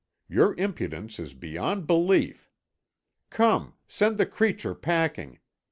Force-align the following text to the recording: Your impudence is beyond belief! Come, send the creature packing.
Your 0.27 0.55
impudence 0.55 1.19
is 1.19 1.35
beyond 1.35 1.85
belief! 1.85 2.49
Come, 3.29 3.75
send 3.87 4.17
the 4.17 4.25
creature 4.25 4.73
packing. 4.73 5.37